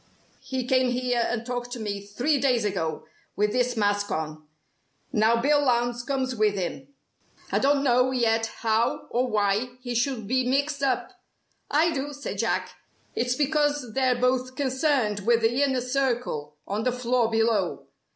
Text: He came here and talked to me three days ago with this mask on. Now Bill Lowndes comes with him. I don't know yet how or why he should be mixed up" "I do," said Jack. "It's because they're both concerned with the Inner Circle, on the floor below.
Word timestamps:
He 0.41 0.65
came 0.65 0.89
here 0.89 1.23
and 1.29 1.45
talked 1.45 1.69
to 1.73 1.79
me 1.79 2.01
three 2.01 2.39
days 2.39 2.65
ago 2.65 3.05
with 3.35 3.51
this 3.51 3.77
mask 3.77 4.09
on. 4.09 4.47
Now 5.13 5.39
Bill 5.39 5.63
Lowndes 5.63 6.01
comes 6.01 6.35
with 6.35 6.55
him. 6.55 6.87
I 7.51 7.59
don't 7.59 7.83
know 7.83 8.09
yet 8.11 8.47
how 8.61 9.05
or 9.11 9.27
why 9.29 9.73
he 9.81 9.93
should 9.93 10.27
be 10.27 10.43
mixed 10.49 10.81
up" 10.81 11.11
"I 11.69 11.91
do," 11.93 12.13
said 12.13 12.39
Jack. 12.39 12.73
"It's 13.13 13.35
because 13.35 13.93
they're 13.93 14.19
both 14.19 14.55
concerned 14.55 15.19
with 15.19 15.41
the 15.41 15.61
Inner 15.61 15.81
Circle, 15.81 16.55
on 16.65 16.83
the 16.83 16.91
floor 16.91 17.29
below. 17.29 17.85